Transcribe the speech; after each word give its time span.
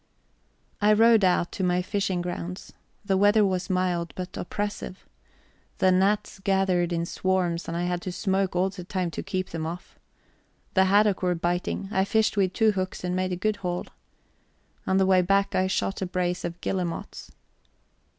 I 0.81 0.93
rowed 0.93 1.23
out 1.23 1.51
to 1.51 1.63
my 1.63 1.83
fishing 1.83 2.23
grounds. 2.23 2.73
The 3.05 3.17
weather 3.17 3.45
was 3.45 3.69
mild, 3.69 4.13
but 4.15 4.35
oppressive. 4.35 5.05
The 5.77 5.91
gnats 5.91 6.39
gathered 6.39 6.91
in 6.91 7.05
swarms, 7.05 7.67
and 7.67 7.77
I 7.77 7.83
had 7.83 8.01
to 8.01 8.11
smoke 8.11 8.55
all 8.55 8.71
the 8.71 8.83
time 8.83 9.11
to 9.11 9.21
keep 9.21 9.51
them 9.51 9.67
off. 9.67 9.99
The 10.73 10.85
haddock 10.85 11.21
were 11.21 11.35
biting; 11.35 11.87
I 11.91 12.03
fished 12.03 12.35
with 12.35 12.53
two 12.53 12.71
hooks 12.71 13.03
and 13.03 13.15
made 13.15 13.31
a 13.31 13.35
good 13.35 13.57
haul. 13.57 13.85
On 14.87 14.97
the 14.97 15.05
way 15.05 15.21
back 15.21 15.53
I 15.53 15.67
shot 15.67 16.01
a 16.01 16.07
brace 16.07 16.43
of 16.43 16.59
guillemots. 16.61 17.29